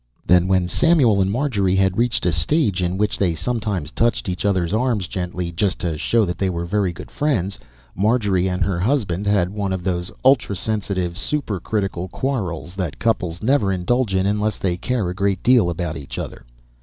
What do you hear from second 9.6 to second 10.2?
of those